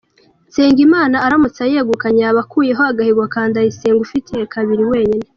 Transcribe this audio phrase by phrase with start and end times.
[0.49, 5.25] Nsengimana aramutse ayegukanye yaba akuyeho agahigo ka Ndayisenga uyifite kabiri wenyine.